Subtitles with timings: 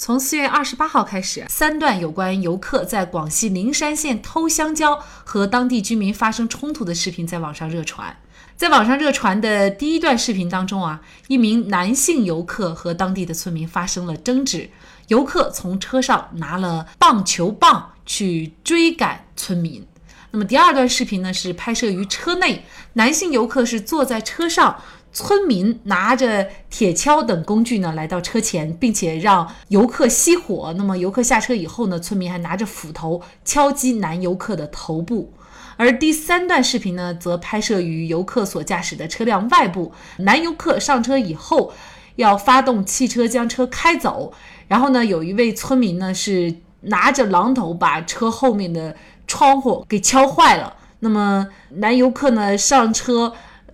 [0.00, 8.16] 从四月二十八号开始，三段有关游客在广西灵山县偷香蕉和当地居民发生冲突的视频在网上热传。
[8.56, 14.70] 在网上热传的第一段视频当中啊，一名男性游客和当地的村民发生了争执，
[15.08, 19.84] 游客从车上拿了棒球棒去追赶村民。
[20.30, 24.80] 那么第二段视频呢，是拍摄于车内，男性游客是坐在车上。
[25.10, 30.72] 村民拿着铁锹等工具呢，来到车前，并且让游客熄火。
[30.76, 35.32] 那么游客下车以后呢，村民还拿着斧头敲击男游客的头部。
[35.76, 39.92] 而第三段视频呢，则拍摄于游客所驾驶的车辆外部。
[40.18, 41.72] 男游客上车以后，
[42.16, 44.32] 要发动汽车将车开走。
[44.68, 48.94] 然后呢，有一位村民呢是拿着榔头把车后面的
[49.26, 50.76] 窗户给敲坏了。
[51.00, 53.32] 那么男游客呢上车。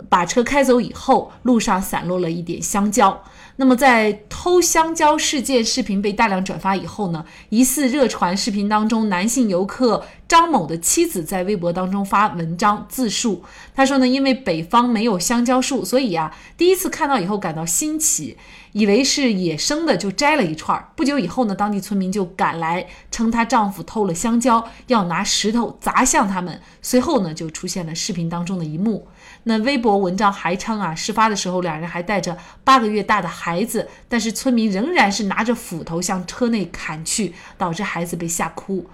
[0.09, 3.23] 把车开走以后，路上散落了一点香蕉。
[3.57, 18.37] 那么，在偷香蕉事件视频被大量转发以后呢，疑似热传视频当中男性游客张某的妻子在微博当中发文章自述，他说呢，因为北方没有香蕉树，所以啊，第一次看到以后感到新奇，
[18.75, 20.91] 以为是野生的，就摘了一串。
[20.97, 26.61] 不久以后呢，当地村民就赶来，称她丈夫偷了香蕉，要拿石头砸向他们。
[26.83, 29.07] 随后呢，就出现了视频当中的一幕。
[29.45, 38.85] 那微博文章还称啊，事发的时候两人还带着八个月大的孩子，但是村民仍然是拿着斧头向车内砍去，导致孩子被吓哭。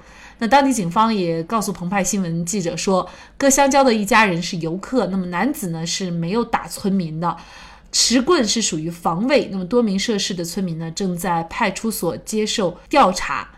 [0.41, 3.09] 那当地警方也告诉澎湃新闻记者说，
[3.39, 7.37] 割香蕉的一家人是游客，那么男子呢是没有打村民的，
[7.93, 9.49] 持棍是属于防卫。
[9.51, 13.51] 那么多名涉事的村民呢正在派出所接受调查。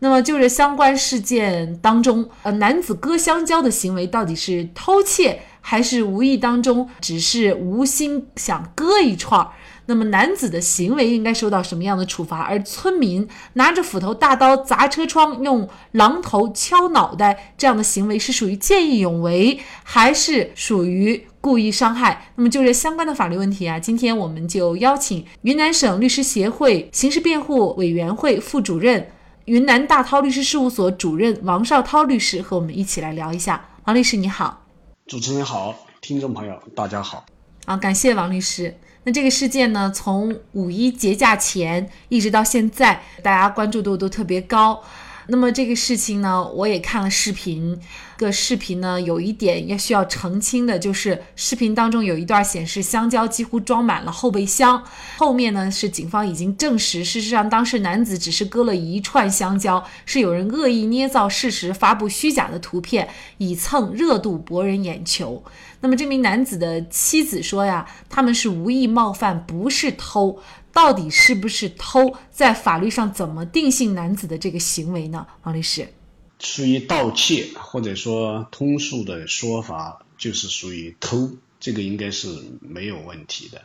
[0.00, 5.42] 那么就是相关事件当中，呃，男子割香蕉的行为到底是偷窃？
[5.64, 9.52] 还是无意当中只是无心想割一串儿，
[9.86, 12.40] 那么男子的行为应该受到什么样的处罚？
[12.40, 22.28] 而村民拿着斧头、大刀砸车窗、用榔头敲脑袋这样的行为是属于见义勇为，还是属于故意伤害？
[22.36, 29.10] 那么就这相关的法律问题啊，今天我们就邀请云南省律师协会刑事辩护委员会副主任、
[29.46, 33.68] 云南大韬律师事务所主任王绍涛律师和我们一起来聊一下。
[33.86, 34.64] 王律师你好。
[35.08, 37.26] 主持人好，听众朋友大家好，
[37.64, 38.78] 啊，感谢王律师。
[39.02, 44.80] 那这个事件呢，从五一节假前一直到现在，大家关注度都特别高。
[45.28, 47.80] 那么这个事情呢，我也看了视频。
[48.18, 54.84] 个视频呢，有一点要需要澄清的，就是视频当中有一段显示香蕉几乎装满了后备箱。
[55.16, 65.42] 后面呢是警方已经证实，事实上当时男子只是割了一串香蕉，是有人恶意捏造事实，发布虚假的图片，以蹭热度博人眼球。
[65.80, 70.38] 那么这名男子的妻子说呀，他们是无意冒犯，不是偷。
[70.72, 72.14] 到底是不是偷？
[72.30, 75.26] 在法律上怎么定性男子的这个行为呢？
[75.42, 75.92] 王律师，
[76.38, 81.30] 属于盗窃，或者说通俗的说法就是属于偷，
[81.60, 82.28] 这个应该是
[82.60, 83.62] 没有问题的。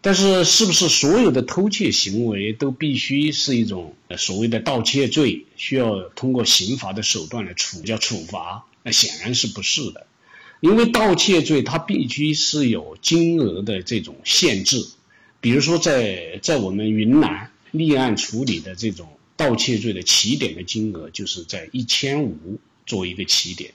[0.00, 8.64] 但是，是不是所有的偷窃行为都必须是一种所谓的盗窃罪，需要通过刑法的手段来处叫处罚？
[8.82, 10.08] 那显然是不是的，
[10.60, 14.84] 因为盗窃罪它必须是有金额的这种限制。
[15.42, 23.74] 比如说，在在我们云南立案处理的这种盗窃罪的起点的金额，就是在一千五作为一个起点，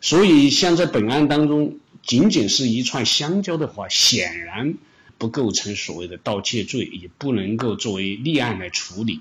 [0.00, 4.76] 所以像在本案当中，仅仅是一串香蕉的话，显然
[5.18, 9.20] 不构成所谓的盗窃罪，也不能够作为立案来处理，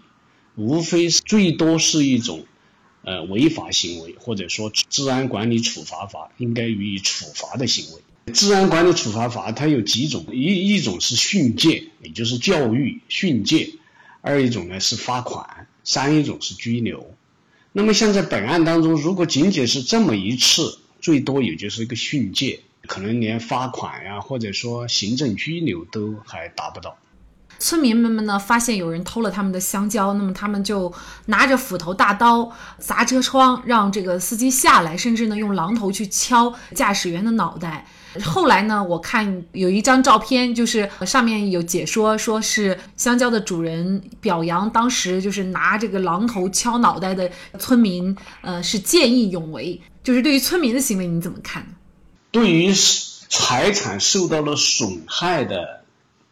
[0.55, 2.45] 无非是最多是一种
[3.03, 8.01] 呃违法行为，或者说治安管理处罚法应该予以处罚的行为。
[8.29, 13.79] 治安管理处罚法它有几种，一一种是训诫，也就是教育训诫；
[14.21, 17.13] 二一种呢是罚款；三一种是拘留。
[17.71, 26.97] 那么像在本案当中，如果仅仅是这么一次，最多也就是一个训诫，可能连罚款呀，或者说行政拘留都还达不到。
[27.59, 30.91] 村民们们呢发现有人偷了他们的香蕉，那么他们就
[31.25, 37.85] 拿着斧头、大刀砸车窗，让这个司机下来，甚至呢用榔头去敲驾驶员的脑袋。
[38.23, 38.83] 后来呢？
[38.83, 47.29] 我看有一张照片，就是上面有解说，说是香蕉的主人表扬当时就是拿这个榔头敲脑袋的
[47.59, 49.79] 村民，呃，是见义勇为。
[50.03, 51.63] 就是对于村民的行为你怎么看？
[52.31, 55.83] 对于财产受到了损害的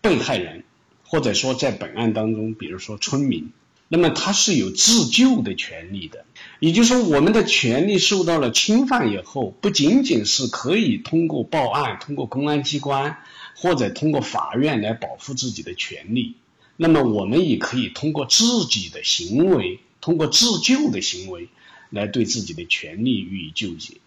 [0.02, 0.64] 被害人，
[1.08, 3.52] 或者说在本案当中，比如说村民，
[3.88, 6.26] 那么他是有自救的权利的。
[6.60, 13.18] 也就是说，我们的权利受到了侵犯以后，不仅仅是可以通过报案、通过公安机关
[13.56, 16.36] 或者通过法院来保护自己的权利，
[16.76, 21.48] 那么我们也可以通过自己的行为，通过自救的行为
[21.90, 24.02] 来对自己的权利予以救济。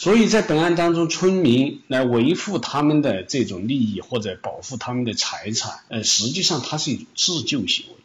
[0.00, 7.96] 所以在本案当中，村民来维护他们的这种利益或者保护他们的财产，呃，实际上它是一种自救行为。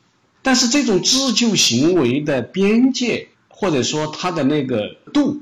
[0.41, 3.29] 但是这种自救行为的边界。
[3.57, 5.41] 或者说它的那个度，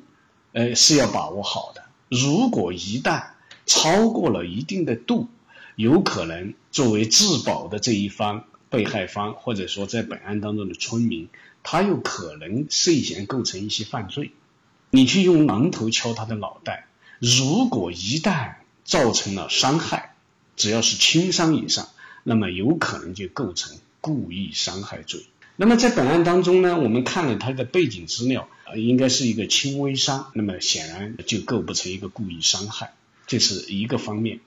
[0.52, 1.84] 呃是要把握好的。
[2.10, 3.24] 如果一旦
[3.66, 5.30] 超过了一定的度，
[5.76, 11.28] 有可能作为自保的这一方被害方，或者说在本案当中的村民，
[11.64, 14.32] 他有可能涉嫌构成一些犯罪。
[14.96, 16.86] 你去用榔头敲他的脑袋，
[17.18, 20.14] 如果一旦造成了伤害，
[20.56, 21.90] 只要是轻伤以上，
[22.22, 25.26] 那么有可能就构成故意伤害罪。
[25.56, 32.94] 那么在本案当中呢，我们看了他的背景资料，呃，应该是一个轻微伤，那么显然就构不成一个故意伤害，
[33.26, 34.42] 这是一个方面。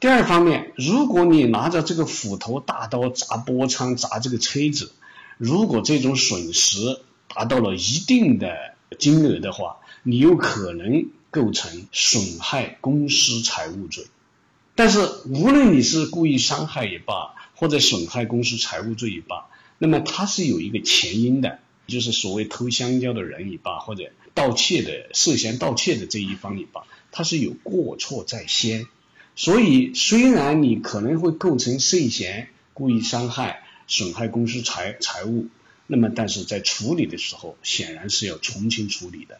[0.00, 4.92] 第二方面，如果你拿着这个斧头、大刀砸波仓、砸这个车子，
[5.38, 14.06] 如果这种损失达到了一定的金额的话，你有可能构成损害公司财物罪。
[14.74, 19.48] 但是无论你是故意伤害也罢，或者损害公司财物罪也罢，
[19.78, 21.58] 那么它是有一个前因的，
[21.88, 28.86] 就是所谓偷香蕉的人也罢，或者盗窃的涉嫌盗窃的这一方也罢，他是有过错在先，
[29.34, 35.48] 所以虽然你可能会构成涉嫌故意伤害、损害公司财财物，
[35.90, 39.36] 那么但是在处理的时候，显然是要从轻处理的。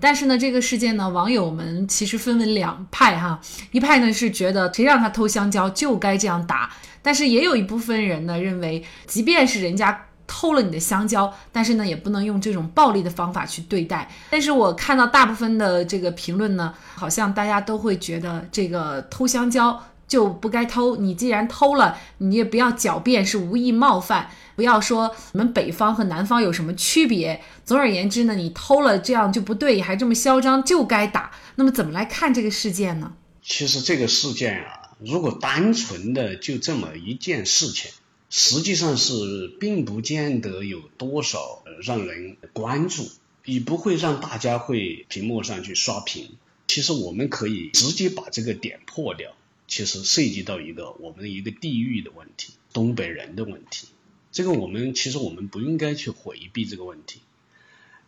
[0.00, 3.40] 但是呢，这个事件呢，网友们其实分为两派哈，
[3.70, 6.74] 一派呢是觉得谁让他偷香蕉就该这样打。
[7.02, 14.10] 但是也有一部分人呢认为，即便是人家偷了你的香蕉，但是呢也不能用这种暴力的方法去对待。
[14.30, 20.96] 但是我看到大部分的这个评论呢，好像大家都会觉得这个偷香蕉就不该偷。
[20.96, 27.40] 你既然偷了，你也不要狡辩是无意冒犯，不要说我们北方和南方有什么区别。
[27.64, 31.32] 总而言之呢，你偷了这样就不对，还这么嚣张，就该打。
[31.56, 33.12] 那么怎么来看这个事件呢？
[33.42, 34.78] 其实这个事件啊。
[35.04, 37.90] 如果单纯的就这么一件事情，
[38.30, 39.12] 实际上是
[39.58, 43.08] 并不见得有多少让人关注，
[43.44, 46.36] 也不会让大家会屏幕上去刷屏。
[46.68, 49.32] 其实我们可以直接把这个点破掉。
[49.68, 53.88] 其实涉及到一个我们一个地域的问题，东北人的问题。
[54.30, 57.20] 这个我们其实我们不应该去回避这个问题，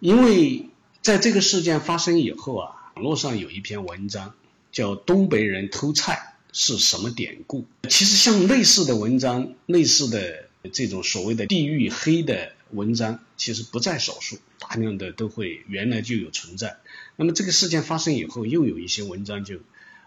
[0.00, 0.68] 因为
[1.02, 4.34] 在这个事件发生以后啊，网络上有一篇文章
[4.72, 6.28] 叫《东北人偷菜》。
[6.56, 7.66] 是什么典故？
[7.88, 16.76] 其实像类似的文章，类似的这种所谓的地域黑的文章，其实不在少数，大量的都会原来就有存在。
[17.16, 19.58] 那么这个事件发生以后，又有一些文章就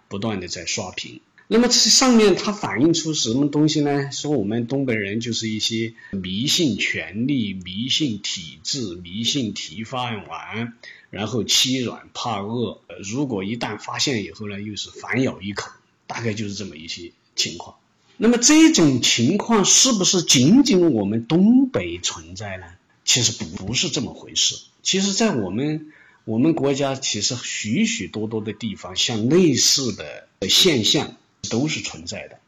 [0.07, 1.19] 不断的在刷屏。
[1.47, 4.11] 那么这上面它反映出什么东西呢？
[4.11, 10.73] 说我们东北人就是一些迷信权力、迷信体制、迷信提饭碗，
[11.09, 12.81] 然后欺软怕恶。
[13.03, 15.71] 如果一旦发现以后呢，又是反咬一口。
[16.09, 17.75] 大概就是这么一些情况。
[18.15, 22.65] 那么这种情况是不是仅仅我们东北存在呢？
[23.03, 24.55] 其实不是这么回事。
[24.81, 25.91] 其实，在我们
[26.23, 31.17] 我们国家，其实许许多多的地方，像类似的现象
[31.49, 32.39] 都是存在的。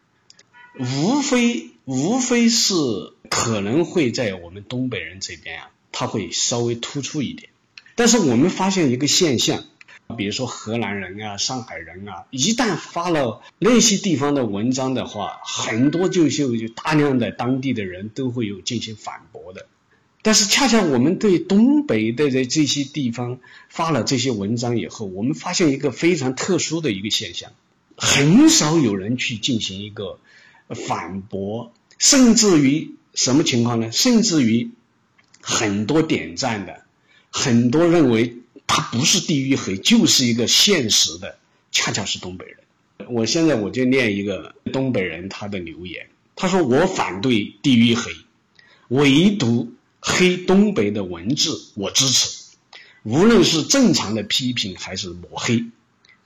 [0.80, 2.74] 无非无非是
[3.30, 7.50] 可能会在我们东北人这边啊，它会稍微突出一点。
[7.96, 9.66] 但是我们发现一个现象。
[10.18, 19.68] 比如说河南人啊、上海人啊，一旦发了那些地方的文章的话，很多就就就大量的当地的人都会有进行反驳的。
[20.24, 27.52] 但是恰恰我们对东北的这这些地方发了这些文章以后，我们发现一个非常特殊的一个现象，
[28.00, 30.20] 很少有人去进行一个
[30.70, 33.92] 反驳，甚至于什么情况呢？
[33.92, 34.72] 甚至于
[35.42, 36.86] 很多点赞的，
[37.30, 38.38] 很多认为。
[38.72, 41.40] 他不是地域黑，就是一个现实的，
[41.72, 42.58] 恰恰是东北人。
[43.10, 48.12] 我现在我就念一个东北人他的留言，他说：“我反对地域黑，
[48.90, 52.30] 唯独黑东北的文字我支持，
[53.02, 55.66] 无论是正常的批评还是抹黑，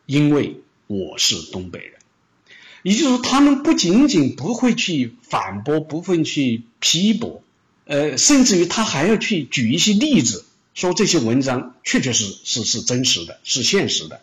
[0.05, 0.57] 因为
[0.93, 1.93] 我是东北人。”
[2.83, 7.41] 也就是说，他们不仅仅不会去反驳，不会去批驳，
[7.85, 10.45] 呃，甚至于他还要去举一些例子。
[10.73, 14.21] 说这些文章确确实实是真实的，是现实的，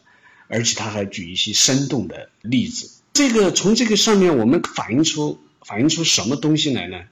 [0.48, 2.90] 而且他还举一些生动的例子。
[3.12, 7.02] 这个从这个上面我们反映出反映出什么东西来呢？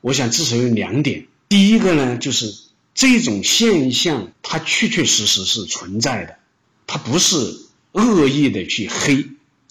[0.00, 1.28] 我想至少有两点。
[1.48, 2.52] 第一个呢，就是
[2.94, 6.36] 这种现象它确确实实是存在的，
[6.86, 7.36] 它不是
[7.92, 9.26] 恶意的去黑，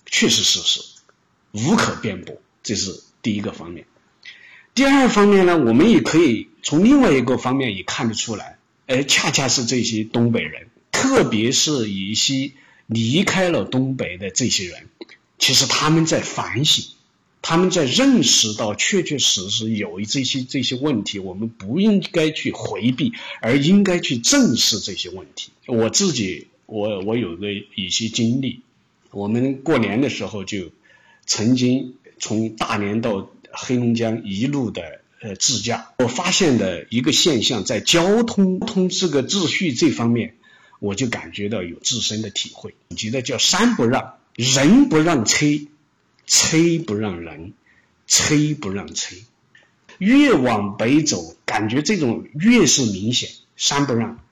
[0.05, 0.81] 确实实
[1.51, 2.41] 无可辩驳。
[2.63, 3.85] 这是第一个方面。
[4.75, 8.57] 第二方面呢，我们也可以从另外一个方面也看得出来。
[8.85, 12.51] 哎恰恰是这些东北人，特别是一些
[12.87, 14.87] 离开了东北的这些人，
[15.37, 16.85] 其实他们在反省，
[17.41, 25.51] 他们在认识到确确实实有这些这些问题，我们不应该去回避，而应该去正视这些问题。
[25.67, 28.61] 我自己，我我有个一些经历，
[29.11, 30.71] 我们过年的时候就
[31.25, 35.01] 曾经从大连到黑龙江一路的。
[35.21, 40.35] 呃，自驾，我发现的一个现象，在交通通这个秩序这方面，
[40.79, 42.73] 我就感觉到有自身的体会。
[42.87, 45.45] 我觉得叫山不让，人不让车，
[46.25, 46.57] 车
[46.87, 47.51] 不让人，
[48.07, 49.17] 车不让车。
[49.97, 54.23] 越往北走，感觉这种越是明显，山不让。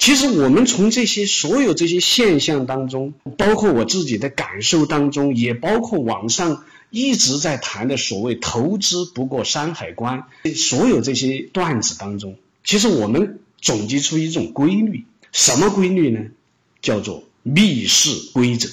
[0.00, 6.64] 其实我们从这些所有这些现象当中，包括我自己的感受当中，也包括网上。
[6.92, 10.24] 一直在谈的所谓“投资不过山海关”，
[10.56, 16.20] 所有这些段子当中，其实我们总结出一种规律，什么规律呢？
[16.82, 18.68] 叫做密室规则，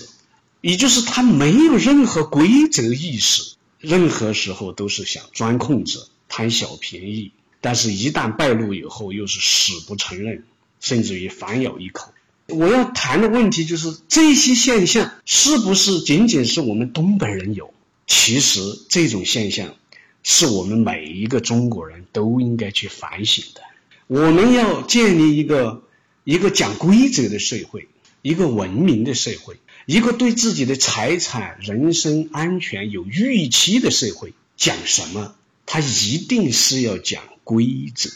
[0.62, 10.44] 也就是他没有任何规则意识，任何时候都是想钻空子、贪小便宜，但是一旦败露以后，又是死不承认，
[10.80, 12.14] 甚至于反咬一口。
[12.48, 17.74] 我要谈的问题就是，这些现象是不是仅仅是我们东北人有？
[18.06, 19.76] 其实这种现象
[20.24, 23.62] 是我们每一个中国人都应该去反省的。
[24.08, 25.84] 我们要建立一个
[26.24, 27.90] 一个讲规则的社会，
[28.22, 34.34] 一个文明的社会，一个对自己的财产、人身安全有预期的社会。
[34.56, 35.36] 讲什么？
[35.66, 38.10] 它一定是要讲规则。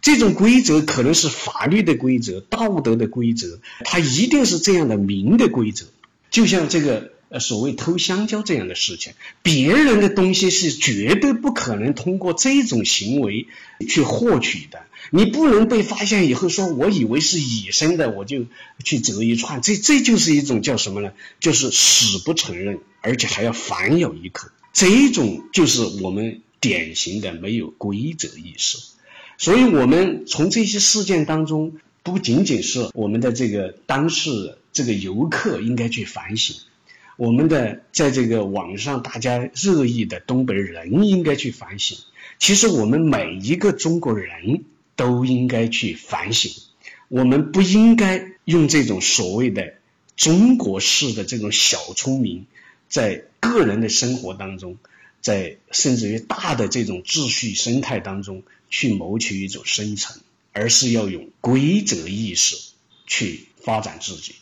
[0.00, 5.86] 这种规则可能是法律的规则、道德的规则，它一定是这样的明的规则。
[6.30, 7.12] 就像这个。
[7.30, 9.12] 呃，所谓偷香蕉这样的事情，
[9.42, 13.48] 别人的东西是绝对不可能通过这种行为
[13.86, 14.80] 去获取的。
[15.10, 18.46] 你不能被发现以后说，我以为是野生的，我就
[18.82, 21.12] 去折一串，这这就是一种叫什么呢？
[21.38, 24.48] 就是死不承认，而且还要反咬一口。
[24.72, 28.78] 这种就是我们典型的没有规则意识。
[29.38, 36.56] 所以，我们从这些事件当中，不仅仅是我们的这个当事这个游客应该去反省。
[37.16, 41.98] 我们的在这个网上大家热议的东北人应该去反省，
[42.38, 44.64] 其实我们每一个中国人
[44.96, 46.52] 都应该去反省，
[47.08, 49.74] 我们不应该用这种所谓的
[50.16, 52.46] 中国式的这种小聪明，
[52.88, 54.78] 在个人的生活当中，
[55.20, 60.20] 在甚至于大的这种秩序生态当中去谋取一种生存，
[60.52, 62.56] 而是要用规则意识
[63.06, 64.34] 去发展自己。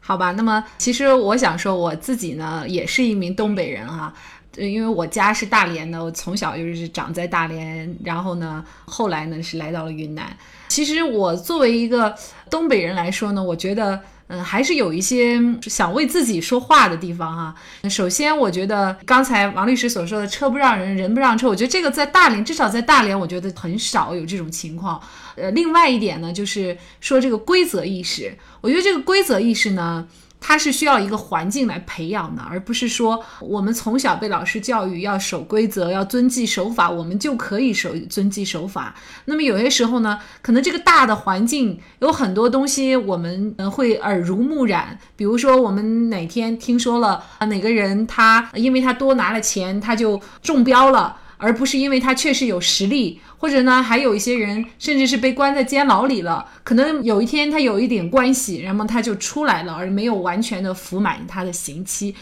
[0.00, 4.12] 好吧，那么其实我想说，我自己呢也是一名东北人哈，
[4.56, 10.36] 因为我家是大连的，我从小就是长在大连，然后呢，后来呢是来到了云南。
[10.68, 12.14] 其实我作为一个
[12.48, 14.00] 东北人来说呢，我觉得。
[14.32, 17.54] 嗯，还是有一些想为自己说话的地方哈。
[17.90, 25.02] 首先，我觉得刚才王律师所说的“车不让人，人不让车”，我觉得这个在大连，至少在大连，我觉得很少有这种情况。
[25.34, 30.06] 呃，另外一点呢，就是说这个规则意识，我觉得这个规则意识呢。
[30.40, 38.94] 它是需要一个环境来培养的，而不是说我们从小被老师教育要守规则、要遵纪守法，我们就可以守遵纪守法。
[39.26, 51.16] 那么有些时候呢，可能这个大的环境有很多东西我们会耳濡目染，比如说我们哪天听说了哪个人他因为他多拿了钱他就中标了。
[51.40, 62.14] 而不是因为他确实有实力，或者呢，还有一些人甚至是被关在监牢里了，可能有一天他有一点关系，然后他就出来了，而没有完全的服满他的刑期，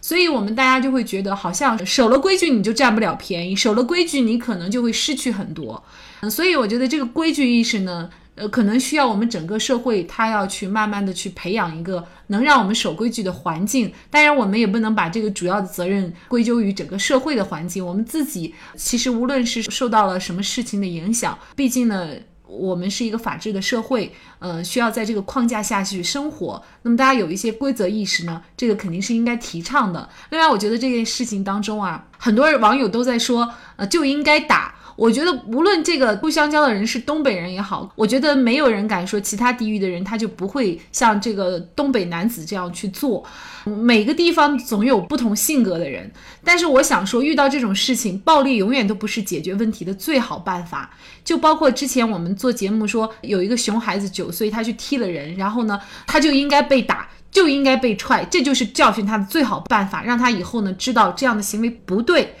[0.00, 5.82] 所以我们大家就会觉得，好像守了规矩你就占不了便宜，守了规矩你可能就会失去很多，
[6.20, 8.10] 嗯，所以我觉得这个规矩意识呢。
[8.36, 13.90] 呃，可能需要我们整个社会，它要去慢慢的去培养一个能让我们守规矩的环境。
[14.10, 17.84] 当然，我们也不能把这个主要的责任归咎于整个社会的环境。
[17.84, 22.10] 我们自己其实无论是受到了什么事情的影响，毕竟呢，
[22.46, 26.62] 我们是一个法治的社会，呃，需要在这个框架下去生活。
[26.82, 30.06] 那么大家有一些规则意识呢，这个肯定是应该提倡的。
[30.28, 34.75] 另外，我觉得这件事情当中啊，很多网友都在说，呃，就应该打。
[34.96, 43.24] 我觉得无论这个不相交的人是东北人也好，我觉得没有人敢说其他地域的人他就不会像这个东北男子这样去做。
[43.64, 46.10] 每个地方总有不同性格的人，
[46.44, 50.90] 但是我想说，遇到这种事情，暴力永远都不是解决问题的最好办法。
[51.24, 62.36] 就包括之前我们做节目说，有一个熊孩子九岁，他去踢了人，然后呢，他就应该被打，就应该被踹，这就是教训他的最好办法，让他以后呢知道这样的行为不对。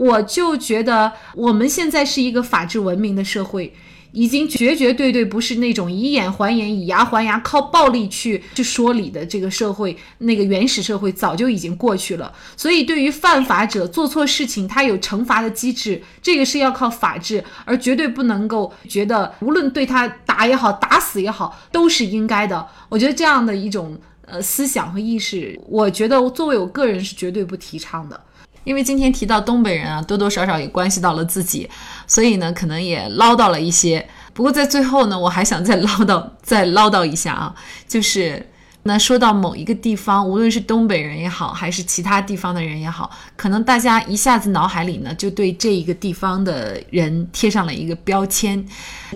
[0.00, 3.74] 我就觉得我们现在是一个法治文明的社会。
[4.12, 12.32] 已经绝绝对对不是那种以眼还眼、以牙还牙、靠暴力去去说理的这个社会，那个原始社会早就已经过去了。
[12.56, 22.66] 所以，对于犯法者做错事情，他有惩罚的机制，这个是要靠法治，而绝对不能够觉得无论对他打也好、打死也好，都是应该的。
[22.88, 28.20] 我觉得这样的一种呃思想和意识，我觉得作为我个人是绝对不提倡的。
[28.64, 31.68] 因为今天提到东北人啊，多多少少也关系到了自己，
[32.06, 34.06] 所以呢，可能也唠叨了一些。
[34.32, 37.54] 不过在最后呢，我还想再唠叨，再唠叨一下啊，
[37.88, 38.46] 就是。
[38.82, 48.64] 那说到某一个地方，无论是东北人也好，还是其他地方的人也好，可能大家一下子脑海里呢就对这一个地方的人贴上了一个标签。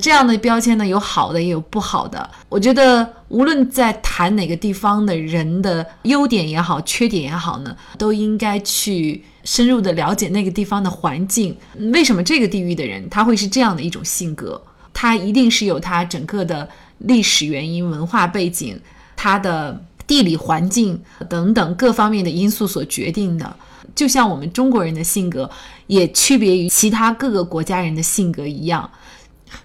[0.03, 2.29] 这样的标签呢，有好的也有不好的。
[2.51, 11.57] 我觉得无论在谈哪个地方的人的优点也好，缺点也好呢，都应该去深入的了解那个地方的环境。
[11.95, 14.61] 为什么这个地域的人他会是这样的一种性格？
[14.93, 16.69] 他一定是有他整个的
[16.99, 18.79] 历史原因、文化背景。
[19.25, 21.01] 它的地理环境
[21.31, 23.57] 等等各方面的因素所决定的，
[23.95, 25.51] 就像我们中国人的性格
[25.87, 28.91] 也区别于其他各个国家人的性格一样。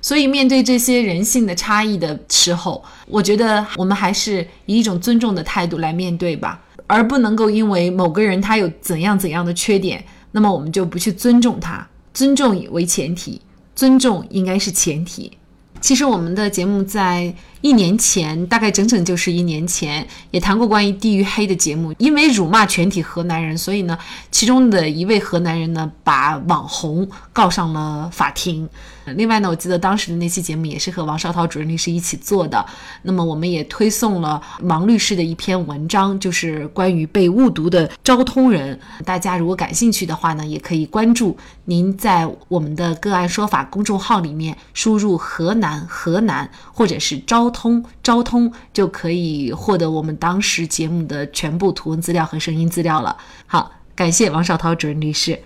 [0.01, 10.01] 所以，面对这些人性的差异的时候，我觉得我们还是以一种尊重的态度来面对吧，而不能够因为某个人他有怎样怎样的缺点，
[10.31, 11.85] 那么我们就不去尊重他。
[12.13, 13.41] 尊重为前提，
[13.75, 15.33] 尊重应该是前提。
[15.81, 17.35] 其实我们的节目在。
[17.61, 21.93] 一年前，大概整整就是一年前，也谈过关于地域黑的节目。
[21.97, 23.97] 因为辱骂全体河南人，所以呢，
[24.31, 28.69] 其中的一位河南人呢，把网红告上了法庭。
[29.15, 32.63] 另外呢，我记得当时的那期节目也是和王绍涛主任律师一起做的。
[33.01, 38.79] 那么，我们也推送了王律师的一篇文章，就是关于被误读的昭通人。
[39.03, 41.35] 大家如果感兴趣的话呢，也可以关注。
[41.65, 47.48] 您在我们的个案说法公众号里面输入“河南”“河南”或者是“昭”。
[47.49, 53.17] 通招通就可以获得我们当时节目的全部图文资料和声音资料了。
[53.47, 55.39] 好，感谢王绍涛主任律师。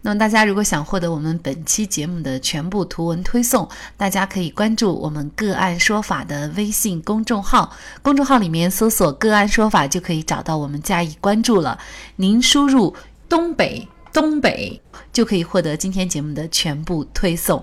[0.00, 11.78] 那么大家如果想获得我们本期节目的全部图文推送，大家可以关注我们个案说法的微信公众号，公众号里面搜索“个案说法”就可以找到我们加以关注了。
[12.16, 12.96] 您输入
[13.28, 14.80] “东北东北”
[15.12, 17.62] 就可以获得今天节目的全部推送。